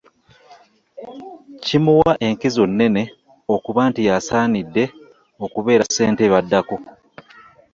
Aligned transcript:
Kimuwa 1.63 2.11
enkizo 2.27 2.63
nnene 2.69 3.03
okuba 3.55 3.81
nti 3.89 4.01
y'asaanidde 4.07 4.83
okubeera 5.45 5.83
Ssentebe 5.87 6.35
addako. 6.41 6.77